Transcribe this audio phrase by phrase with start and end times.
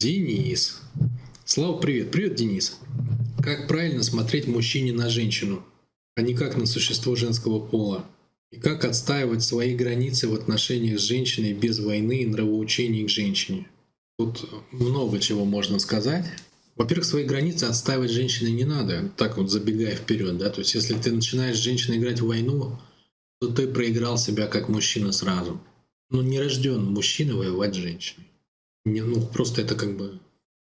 [0.00, 0.80] Денис.
[1.44, 2.10] Слава, привет.
[2.10, 2.78] Привет, Денис.
[3.42, 5.62] Как правильно смотреть мужчине на женщину,
[6.16, 8.06] а не как на существо женского пола?
[8.50, 13.66] И как отстаивать свои границы в отношениях с женщиной без войны и нравоучений к женщине?
[14.18, 16.24] Тут много чего можно сказать.
[16.76, 20.48] Во-первых, свои границы отстаивать женщиной не надо, так вот забегая вперед, да.
[20.48, 22.78] То есть, если ты начинаешь с женщиной играть в войну,
[23.38, 25.60] то ты проиграл себя как мужчина сразу.
[26.08, 28.29] Ну, не рожден мужчина воевать с женщиной.
[28.84, 30.20] Не, ну, просто это как бы...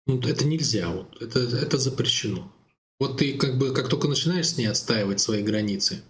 [0.06, 1.20] Ну, это нельзя, вот.
[1.22, 2.52] Это, это запрещено.
[2.98, 6.02] Вот ты как бы, как только начинаешь с ней отстаивать свои границы,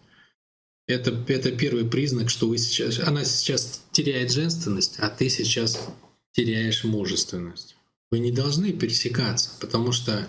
[0.86, 5.88] это, это первый признак, что вы сейчас, она сейчас теряет женственность, а ты сейчас
[6.32, 7.76] теряешь мужественность.
[8.10, 10.28] Вы не должны пересекаться, потому что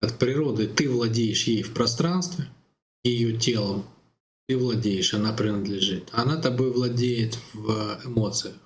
[0.00, 2.48] от природы ты владеешь ей в пространстве,
[3.04, 3.84] ее телом,
[4.46, 6.08] ты владеешь, она принадлежит.
[6.12, 8.56] Она тобой владеет в эмоциях.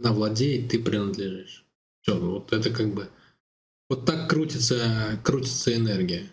[0.00, 1.65] Она владеет, ты принадлежишь.
[2.06, 3.08] Все, ну вот это как бы...
[3.88, 6.28] Вот так крутится, крутится энергия.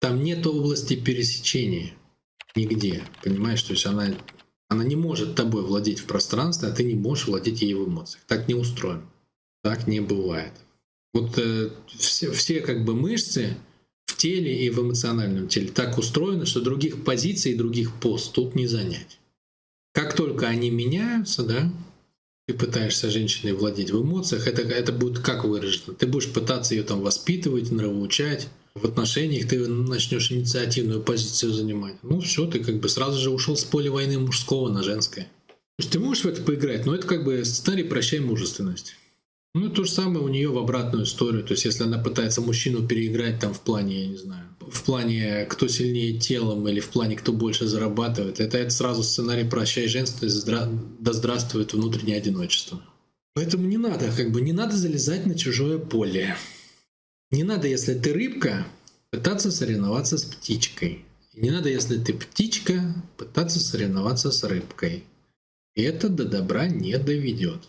[0.00, 1.94] Там нет области пересечения
[2.54, 3.62] нигде, понимаешь?
[3.62, 4.14] То есть она,
[4.68, 8.22] она не может тобой владеть в пространстве, а ты не можешь владеть ей в эмоциях.
[8.26, 9.02] Так не устроен.
[9.62, 10.52] Так не бывает.
[11.14, 13.56] Вот э, все, все как бы мышцы
[14.06, 18.66] в теле и в эмоциональном теле так устроены, что других позиций, других пост тут не
[18.66, 19.18] занять.
[19.92, 21.72] Как только они меняются, да,
[22.46, 25.94] ты пытаешься женщиной владеть в эмоциях, это, это будет как выражено?
[25.94, 31.94] Ты будешь пытаться ее там воспитывать, нравоучать, в отношениях ты начнешь инициативную позицию занимать.
[32.02, 35.24] Ну все, ты как бы сразу же ушел с поля войны мужского на женское.
[35.46, 38.96] То есть ты можешь в это поиграть, но это как бы сценарий «прощай мужественность».
[39.56, 41.44] Ну, то же самое у нее в обратную историю.
[41.44, 45.46] То есть, если она пытается мужчину переиграть там в плане, я не знаю, в плане
[45.46, 50.36] кто сильнее телом или в плане кто больше зарабатывает, это, это сразу сценарий «прощай женственность,
[50.36, 50.68] здра...
[50.98, 52.80] да здравствует внутреннее одиночество».
[53.34, 56.36] Поэтому не надо, как бы не надо залезать на чужое поле.
[57.30, 58.66] Не надо, если ты рыбка,
[59.10, 61.04] пытаться соревноваться с птичкой.
[61.32, 65.04] И не надо, если ты птичка, пытаться соревноваться с рыбкой.
[65.74, 67.68] И это до добра не доведет.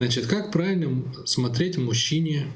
[0.00, 2.46] Значит, как правильно смотреть мужчине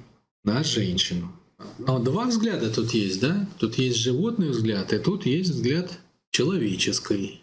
[0.44, 1.32] на женщину?
[1.78, 3.48] Но два взгляда тут есть, да?
[3.58, 5.98] Тут есть животный взгляд, и тут есть взгляд
[6.30, 7.40] человеческий.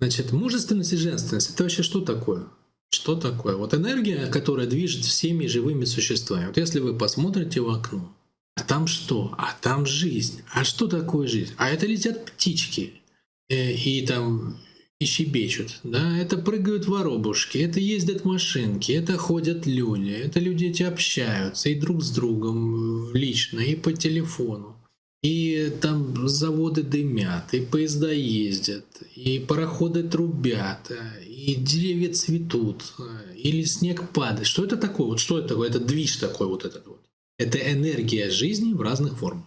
[0.00, 2.46] Значит, мужественность и женственность— это вообще что такое?
[2.90, 3.56] Что такое?
[3.56, 6.46] Вот энергия, которая движет всеми живыми существами.
[6.46, 8.12] Вот если вы посмотрите в окно,
[8.56, 9.34] а там что?
[9.38, 10.42] А там жизнь.
[10.52, 11.54] А что такое жизнь?
[11.56, 13.02] А это летят птички.
[13.48, 14.58] Э, и там
[15.00, 15.80] и щебечут.
[15.82, 16.16] Да?
[16.18, 22.02] Это прыгают воробушки, это ездят машинки, это ходят люди, это люди эти общаются и друг
[22.02, 24.76] с другом лично, и по телефону.
[25.22, 28.84] И там заводы дымят, и поезда ездят,
[29.16, 30.92] и пароходы трубят,
[31.26, 32.92] и деревья цветут,
[33.34, 34.46] или снег падает.
[34.46, 35.06] Что это такое?
[35.06, 35.70] Вот что это такое?
[35.70, 37.00] Это движ такой вот этот вот.
[37.38, 39.46] Это энергия жизни в разных формах.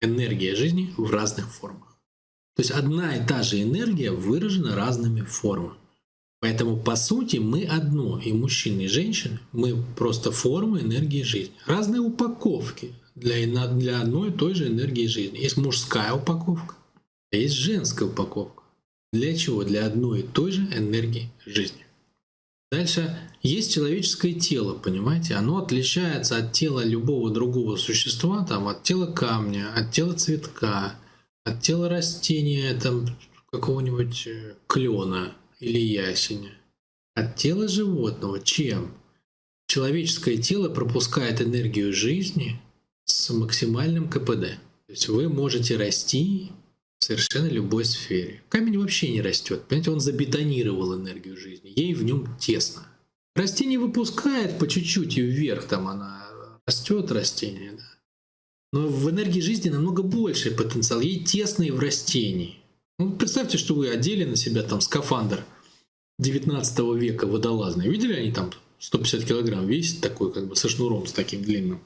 [0.00, 1.89] Энергия жизни в разных формах.
[2.56, 5.74] То есть одна и та же энергия выражена разными формами.
[6.40, 11.54] Поэтому, по сути, мы одно, и мужчины, и женщины, мы просто формы энергии жизни.
[11.66, 15.38] Разные упаковки для, для одной и той же энергии жизни.
[15.38, 16.76] Есть мужская упаковка,
[17.30, 18.62] а есть женская упаковка.
[19.12, 19.64] Для чего?
[19.64, 21.84] Для одной и той же энергии жизни.
[22.70, 25.34] Дальше есть человеческое тело, понимаете?
[25.34, 30.94] Оно отличается от тела любого другого существа, там, от тела камня, от тела цветка,
[31.44, 33.06] от тела растения, там,
[33.50, 36.52] какого-нибудь э, клена или ясеня.
[37.14, 38.94] От тела животного чем?
[39.66, 42.60] Человеческое тело пропускает энергию жизни
[43.04, 44.58] с максимальным КПД.
[44.86, 46.50] То есть вы можете расти
[46.98, 48.42] в совершенно любой сфере.
[48.48, 49.64] Камень вообще не растет.
[49.68, 51.72] Понимаете, он забетонировал энергию жизни.
[51.74, 52.86] Ей в нем тесно.
[53.34, 56.28] Растение выпускает по чуть-чуть и вверх, там она
[56.66, 57.89] растет растение, да.
[58.72, 61.00] Но в энергии жизни намного больше потенциал.
[61.00, 62.58] Ей тесно и в растении.
[62.98, 65.44] Ну, представьте, что вы одели на себя там скафандр
[66.18, 67.88] 19 века водолазный.
[67.88, 71.82] Видели они там 150 килограмм весит такой, как бы со шнуром с таким длинным.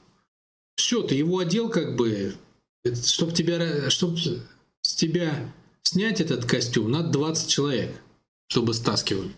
[0.75, 2.35] Все, ты его одел как бы,
[3.03, 8.01] чтобы тебя, чтобы с тебя снять этот костюм, надо 20 человек,
[8.47, 9.31] чтобы стаскивали.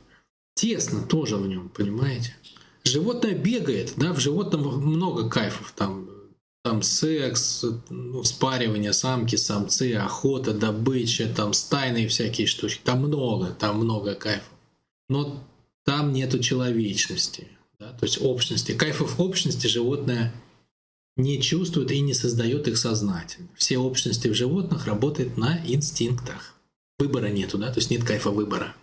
[0.55, 2.35] Тесно тоже в нем, понимаете?
[2.83, 6.09] Животное бегает, да, в животном много кайфов, там
[6.67, 12.81] там секс, ну, спаривание, самки, самцы, охота, добыча, там стайные всякие штучки.
[12.83, 14.51] Там много, там много кайфов.
[15.07, 15.41] Но
[15.85, 17.47] там нету человечности,
[17.79, 18.73] да, то есть общности.
[18.73, 20.33] Кайфов общности животное
[21.15, 23.47] не чувствует и не создает их сознательно.
[23.55, 26.53] Все общности в животных работают на инстинктах.
[26.99, 28.75] Выбора нету, да, то есть нет кайфа выбора.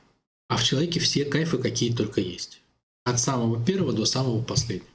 [0.48, 2.62] А в человеке все кайфы, какие только есть.
[3.04, 4.88] От самого первого до самого последнего.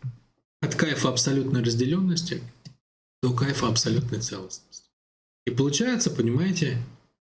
[0.62, 2.42] от кайфа абсолютной разделенности
[3.22, 4.90] до кайфа абсолютной целостности.
[5.46, 6.76] И получается, понимаете,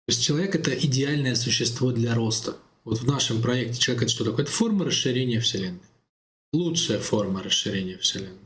[0.05, 2.57] то есть человек— это идеальное существо для роста.
[2.83, 4.43] Вот в нашем проекте человек— это что такое?
[4.43, 5.81] Это форма расширения Вселенной.
[6.51, 8.37] Лучшая форма расширения Вселенной.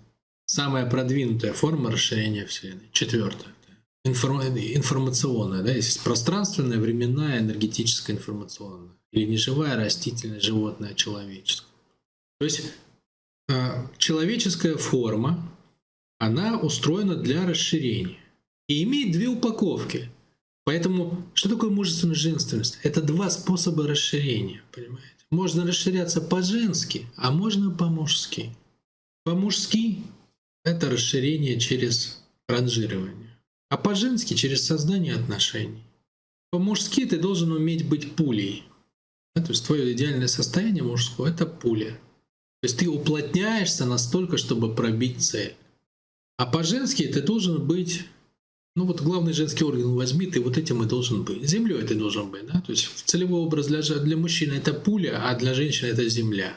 [0.45, 2.89] Самая продвинутая форма расширения Вселенной.
[2.91, 3.53] Четвертая.
[4.05, 8.93] Информационная, да, есть пространственная, временная, энергетическая, информационная.
[9.11, 11.67] Или неживая, растительная, животное, человеческое.
[12.39, 12.71] То есть
[13.49, 15.49] а, человеческая форма,
[16.19, 18.17] она устроена для расширения
[18.67, 20.09] и имеет две упаковки.
[20.65, 22.79] Поэтому что такое мужественная женственность?
[22.83, 25.07] Это два способа расширения, понимаете?
[25.29, 28.53] Можно расширяться по-женски, а можно по-мужски.
[29.23, 30.03] По-мужски—
[30.63, 33.37] это расширение через ранжирование,
[33.69, 35.83] а по-женски— через создание отношений.
[36.49, 38.63] По-мужски ты должен уметь быть пулей.
[39.35, 41.91] То есть твое идеальное состояние мужское— это пуля.
[42.61, 45.55] То есть ты уплотняешься настолько, чтобы пробить цель.
[46.37, 48.05] А по-женски ты должен быть
[48.77, 51.43] ну вот главный женский орган возьми, ты вот этим и должен быть.
[51.49, 52.61] Землей ты должен быть, да?
[52.61, 56.55] То есть целевой образ для, для мужчины это пуля, а для женщины это земля.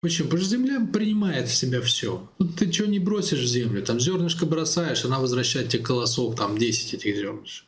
[0.00, 0.26] Почему?
[0.26, 2.28] Потому что земля принимает в себя все.
[2.38, 6.58] Тут ты что не бросишь в землю, там зернышко бросаешь, она возвращает тебе колосок, там
[6.58, 7.66] 10 этих зернышек.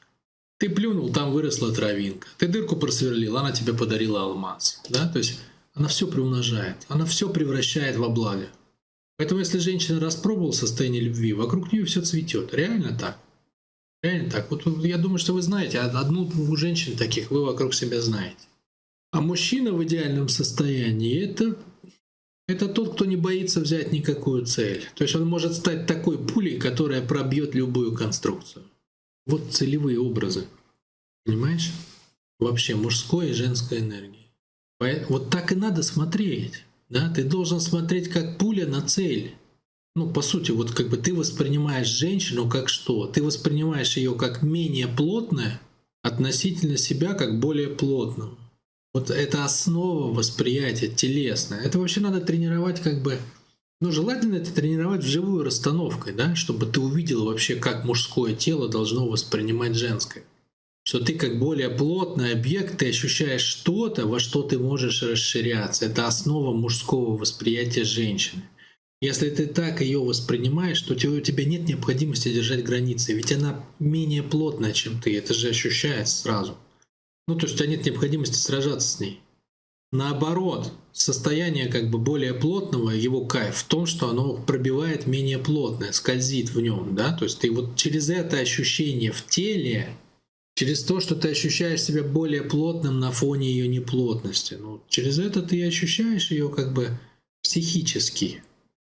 [0.59, 2.27] Ты плюнул, там выросла травинка.
[2.39, 4.83] Ты дырку просверлил, она тебе подарила алмаз.
[4.89, 5.07] Да?
[5.07, 5.39] То есть
[5.73, 8.49] она все приумножает, она все превращает во благо.
[9.17, 12.53] Поэтому если женщина распробовала состояние любви, вокруг нее все цветет.
[12.53, 13.19] Реально так.
[14.03, 14.51] Реально так.
[14.51, 18.49] Вот я думаю, что вы знаете, одну-двух женщин таких вы вокруг себя знаете.
[19.13, 21.57] А мужчина в идеальном состоянии это,
[22.49, 24.85] это тот, кто не боится взять никакую цель.
[24.97, 28.65] То есть он может стать такой пулей, которая пробьет любую конструкцию.
[29.27, 30.49] Вот целевые образы.
[31.25, 31.71] Понимаешь?
[32.41, 34.29] Вообще мужской и женской энергии.
[35.09, 36.65] Вот так и надо смотреть.
[36.89, 37.13] Да?
[37.13, 39.35] Ты должен смотреть как пуля на цель
[39.97, 43.07] ну, по сути, вот как бы ты воспринимаешь женщину как что?
[43.07, 45.61] Ты воспринимаешь ее как менее плотное
[46.03, 48.37] относительно себя как более плотную.
[48.93, 51.61] Вот это основа восприятия телесное.
[51.61, 53.19] Это вообще надо тренировать как бы
[53.81, 59.07] ну, желательно это тренировать вживую расстановкой, да, чтобы ты увидел вообще, как мужское тело должно
[59.07, 60.25] воспринимать женское.
[60.95, 65.87] Что ты как более плотный объект, ты ощущаешь что-то, во что ты можешь расширяться.
[65.87, 68.45] Это основа мужского восприятия женщины.
[69.01, 74.23] Если ты так ее воспринимаешь, то у тебя нет необходимости держать границы, ведь она менее
[74.23, 76.57] плотная, чем ты, это же ощущается сразу.
[77.27, 79.21] Ну, то есть у тебя нет необходимости сражаться с ней.
[79.91, 85.91] Наоборот, состояние как бы более плотного, его кайф в том, что оно пробивает менее плотное,
[85.91, 89.89] скользит в нем, да, то есть ты вот через это ощущение в теле,
[90.55, 95.43] через то, что ты ощущаешь себя более плотным на фоне ее неплотности, ну, через это
[95.43, 96.99] ты ощущаешь ее как бы
[97.43, 98.43] психически,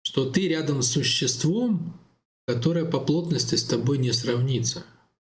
[0.02, 1.98] что ты рядом с существом,
[2.46, 4.84] которое по плотности с тобой не сравнится.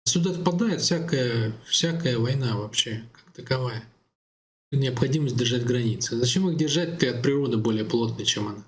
[0.05, 3.83] Сюда отпадает всякая, всякая война вообще, как таковая.
[4.71, 6.15] Необходимость держать границы.
[6.17, 6.99] Зачем их держать?
[6.99, 8.63] Ты от природы более плотный, чем она.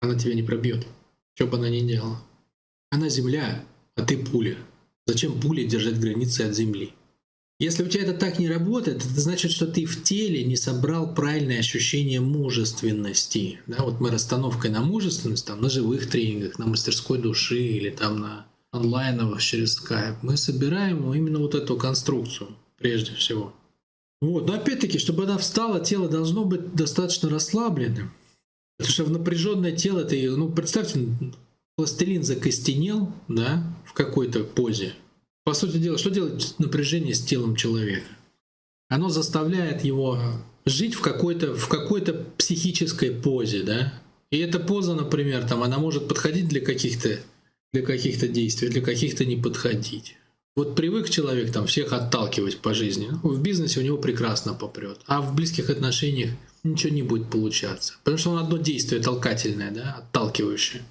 [0.00, 0.86] Она тебя не пробьет,
[1.34, 2.22] что бы она ни делала.
[2.90, 3.62] Она земля,
[3.96, 4.56] а ты пуля.
[5.10, 6.92] Зачем пуле держать границы от земли?
[7.58, 11.16] Если у тебя это так не работает, это значит, что ты в теле не собрал
[11.16, 13.58] правильное ощущение мужественности.
[13.66, 18.20] Да, вот мы расстановкой на мужественность, там, на живых тренингах, на мастерской души или там
[18.20, 23.52] на онлайновых через Skype, мы собираем именно вот эту конструкцию прежде всего.
[24.20, 24.46] Вот.
[24.46, 28.12] Но опять-таки, чтобы она встала, тело должно быть достаточно расслабленным.
[28.78, 31.00] Потому что в напряженное тело ты, ну, представьте,
[31.80, 34.92] пластилин закостенел, да, в какой-то позе,
[35.44, 38.06] по сути дела, что делает напряжение с телом человека?
[38.90, 40.18] Оно заставляет его
[40.66, 43.94] жить в какой-то в какой-то психической позе, да?
[44.30, 47.18] И эта поза, например, там, она может подходить для каких-то
[47.72, 50.16] для каких-то действий, для каких-то не подходить.
[50.56, 53.08] Вот привык человек там всех отталкивать по жизни.
[53.22, 56.32] В бизнесе у него прекрасно попрет, а в близких отношениях
[56.62, 57.94] ничего не будет получаться.
[58.04, 60.82] Потому что он одно действие толкательное, да, отталкивающее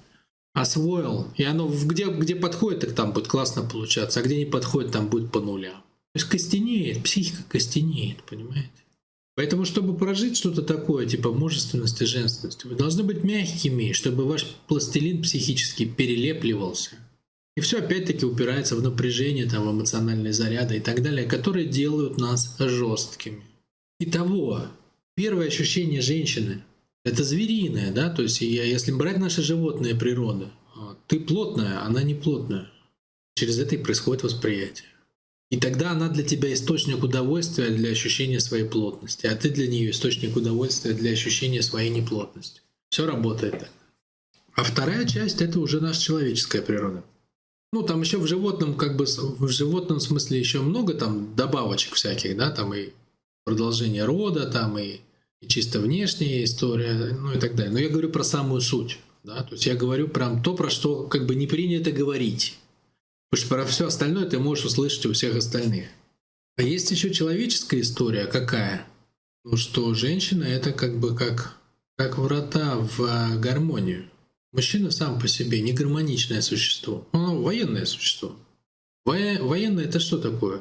[0.52, 4.92] освоил, и оно где, где подходит, так там будет классно получаться, а где не подходит,
[4.92, 5.74] там будет по нулям.
[6.12, 8.70] То есть костенеет, психика костенеет, понимаете?
[9.36, 15.22] Поэтому, чтобы прожить что-то такое, типа мужественности, женственности, вы должны быть мягкими, чтобы ваш пластилин
[15.22, 16.90] психически перелепливался.
[17.56, 22.18] И все опять-таки упирается в напряжение, там, в эмоциональные заряды и так далее, которые делают
[22.18, 23.42] нас жесткими.
[23.98, 24.66] Итого,
[25.14, 26.62] первое ощущение женщины
[27.04, 32.14] это звериное, да, то есть если брать наши животные природы, а, ты плотная, она не
[32.14, 32.70] плотная.
[33.34, 34.88] Через это и происходит восприятие.
[35.50, 39.90] И тогда она для тебя источник удовольствия для ощущения своей плотности, а ты для нее
[39.90, 42.60] источник удовольствия для ощущения своей неплотности.
[42.90, 43.70] Все работает так.
[44.54, 47.02] А вторая часть— это уже наша человеческая природа.
[47.72, 52.36] Ну, там еще в животном, как бы, в животном смысле еще много там добавочек всяких,
[52.36, 52.90] да, там и
[53.44, 55.00] продолжение рода, там и,
[55.40, 57.72] и чисто внешняя история, ну и так далее.
[57.72, 61.06] Но я говорю про самую суть, да, то есть я говорю прям то, про что
[61.06, 62.58] как бы не принято говорить.
[63.30, 65.88] Потому что про все остальное ты можешь услышать у всех остальных.
[66.56, 68.86] А есть еще человеческая история какая?
[69.44, 71.56] Ну что женщина это как бы как,
[71.96, 74.10] как врата в а, гармонию.
[74.52, 78.34] Мужчина сам по себе не гармоничное существо, он военное существо.
[79.04, 80.60] Во военное это что такое?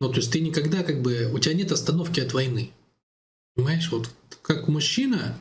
[0.00, 2.70] Ну, то есть ты никогда как бы, у тебя нет остановки от войны.
[3.58, 4.08] Понимаешь, вот
[4.42, 5.36] как мужчина,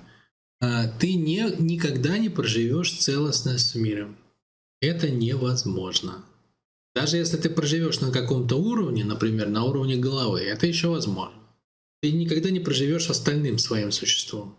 [0.60, 4.18] а, ты не, никогда не проживешь целостно с миром.
[4.82, 6.26] Это невозможно.
[6.96, 11.38] Даже если ты проживешь на каком-то уровне, например, на уровне головы, это еще возможно.
[12.02, 14.58] Ты никогда не проживешь остальным своим существом.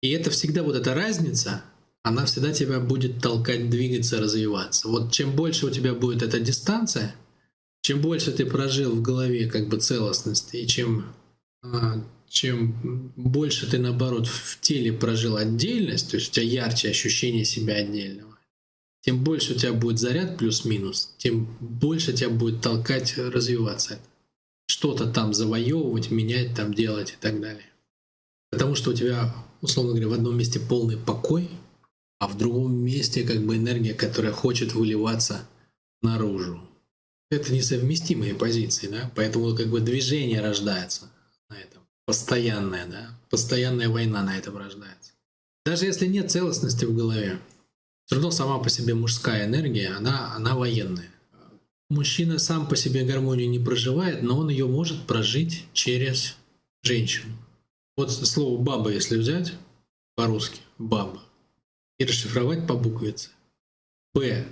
[0.00, 1.64] И это всегда вот эта разница,
[2.04, 4.86] она всегда тебя будет толкать двигаться, развиваться.
[4.86, 7.16] Вот чем больше у тебя будет эта дистанция,
[7.80, 11.12] чем больше ты прожил в голове как бы целостности, и чем,
[11.64, 17.44] а, чем больше ты, наоборот, в теле прожил отдельность, то есть у тебя ярче ощущение
[17.44, 18.36] себя отдельного,
[19.00, 23.98] тем больше у тебя будет заряд плюс-минус, тем больше тебя будет толкать развиваться.
[24.66, 27.64] Что-то там завоевывать, менять, там делать и так далее.
[28.50, 31.48] Потому что у тебя, условно говоря, в одном месте полный покой,
[32.18, 35.48] а в другом месте как бы энергия, которая хочет выливаться
[36.02, 36.60] наружу.
[37.30, 39.10] Это несовместимые позиции, да?
[39.14, 41.10] Поэтому как бы движение рождается.
[42.08, 43.10] Постоянная, да?
[43.28, 45.12] Постоянная война на этом рождается.
[45.66, 47.38] Даже если нет целостности в голове,
[48.06, 51.10] все равно сама по себе мужская энергия, она, она военная.
[51.90, 56.36] Мужчина сам по себе гармонию не проживает, но он ее может прожить через
[56.82, 57.36] женщину.
[57.94, 59.52] Вот слово «баба», если взять
[60.14, 61.22] по-русски, «баба»,
[61.98, 63.28] и расшифровать по буквице.
[64.14, 64.48] «Б».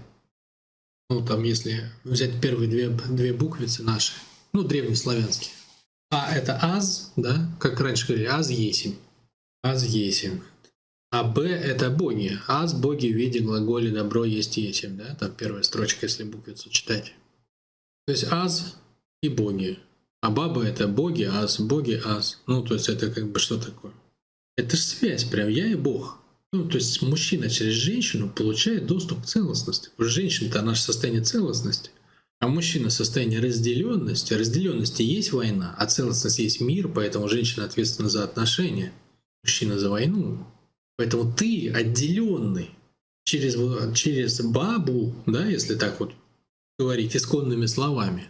[1.08, 4.12] Ну, там, если взять первые две, две буквицы наши,
[4.52, 5.52] ну, древнеславянские.
[6.10, 8.96] А— это «аз», да, как раньше говорили, «аз есим».
[9.62, 10.42] «Аз есим».
[11.10, 12.38] А Б— это боги.
[12.46, 14.96] Аз— боги в виде глаголя «добро есть есим».
[14.96, 15.14] Да?
[15.14, 17.14] Там первая строчка, если буквицу читать.
[18.06, 18.76] То есть аз
[19.22, 19.78] и боги.
[20.20, 22.42] А баба— это боги, аз, боги, аз.
[22.46, 23.92] Ну, то есть это как бы что такое?
[24.56, 26.18] Это же связь, прям я и бог.
[26.52, 29.90] Ну, то есть мужчина через женщину получает доступ к целостности.
[29.98, 31.90] Женщина-то наше состояние целостности.
[32.38, 34.34] А мужчина состояние разделенности.
[34.34, 38.92] Разделенности есть война, а целостность есть мир, поэтому женщина ответственна за отношения.
[39.42, 40.46] Мужчина за войну.
[40.96, 42.70] Поэтому ты отделенный
[43.24, 43.56] через,
[43.94, 46.12] через бабу, да, если так вот
[46.78, 48.28] говорить исконными словами,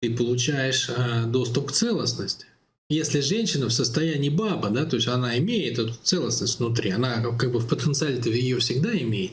[0.00, 2.46] ты получаешь а, доступ к целостности.
[2.88, 7.50] Если женщина в состоянии баба, да, то есть она имеет эту целостность внутри, она как
[7.50, 9.32] бы в потенциале ее всегда имеет,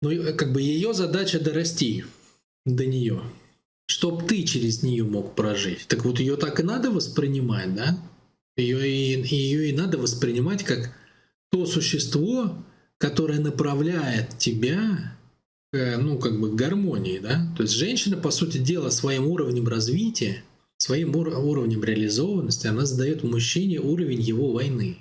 [0.00, 2.04] но как бы ее задача дорасти
[2.64, 3.20] до нее,
[3.86, 5.86] чтобы ты через нее мог прожить.
[5.88, 7.98] Так вот ее так и надо воспринимать, да?
[8.56, 10.92] Ее и, ее и надо воспринимать как
[11.50, 12.56] то существо,
[12.98, 15.16] которое направляет тебя
[15.72, 17.52] к, ну, как бы гармонии, да?
[17.56, 20.42] То есть женщина, по сути дела, своим уровнем развития,
[20.78, 24.98] своим ур- уровнем реализованности, она задает мужчине уровень его войны.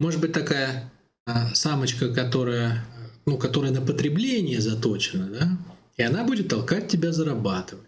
[0.00, 0.92] Может быть такая
[1.26, 2.84] а, самочка, которая,
[3.26, 5.58] ну, которая на потребление заточена, да?
[5.96, 7.85] И она будет толкать тебя зарабатывать.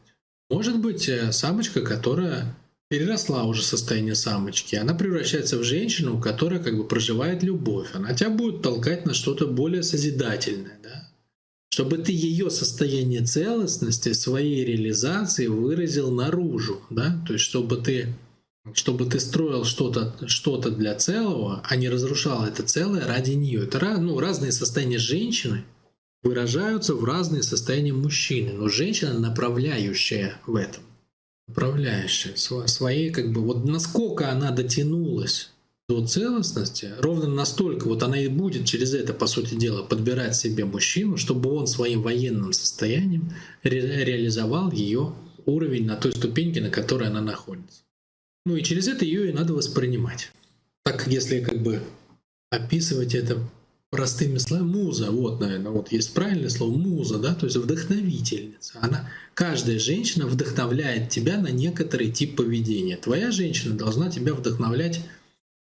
[0.51, 2.57] Может быть, э, самочка, которая
[2.89, 7.89] переросла уже состояние самочки, она превращается в женщину, которая как бы проживает любовь.
[7.93, 11.09] Она тебя будет толкать на что-то более созидательное, да?
[11.71, 18.15] чтобы ты ее состояние целостности, своей реализации выразил наружу, да, то есть чтобы ты
[18.75, 23.63] чтобы ты строил что-то что для целого, а не разрушал это целое ради нее.
[23.63, 25.65] Это ну, разные состояния женщины
[26.23, 30.83] выражаются в разные состояния мужчины, но женщина направляющая в этом
[31.49, 35.51] управляющая своей, как бы, вот насколько она дотянулась
[35.89, 40.67] до целостности, ровно настолько вот она и будет через это, по сути дела, подбирать себе
[40.67, 43.33] мужчину, чтобы он своим военным состоянием
[43.63, 45.15] ре- реализовал ее
[45.47, 47.81] уровень на той ступеньке, на которой она находится.
[48.45, 50.31] Ну и через это ее и надо воспринимать.
[50.85, 51.83] Так, если как бы
[52.51, 53.39] описывать это
[53.91, 58.79] простыми словами, муза, вот, наверное, вот есть правильное слово муза, да, то есть вдохновительница.
[58.81, 62.97] Она, каждая женщина вдохновляет тебя на некоторый тип поведения.
[62.97, 65.01] Твоя женщина должна тебя вдохновлять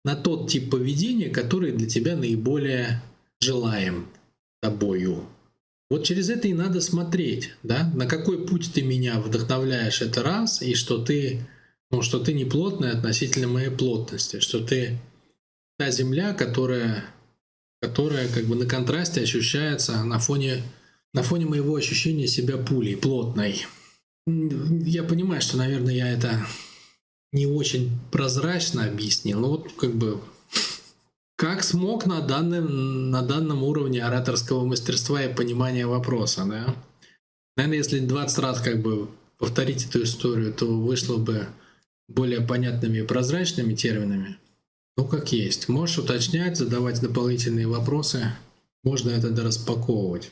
[0.04, 3.02] на тот тип поведения, который для тебя наиболее
[3.40, 4.08] желаем
[4.60, 5.24] тобою.
[5.90, 10.62] Вот через это и надо смотреть, да, на какой путь ты меня вдохновляешь, это раз,
[10.62, 11.46] и что ты,
[11.90, 14.98] ну, что ты не плотная относительно моей плотности, что ты
[15.78, 17.04] та земля, которая
[17.82, 20.62] которая как бы на контрасте ощущается на фоне,
[21.12, 23.66] на фоне моего ощущения себя пулей, плотной.
[24.24, 26.46] Я понимаю, что, наверное, я это
[27.32, 30.20] не очень прозрачно объяснил, но вот как бы
[31.36, 36.76] как смог на данном, на данном уровне ораторского мастерства и понимания вопроса, да?
[37.56, 39.08] Наверное, если 20 раз как бы
[39.38, 41.48] повторить эту историю, то вышло бы
[42.06, 44.36] более понятными и прозрачными терминами.
[44.96, 45.68] Ну, как есть.
[45.68, 48.32] Можешь уточнять, задавать дополнительные вопросы.
[48.84, 50.30] Можно это дораспаковывать.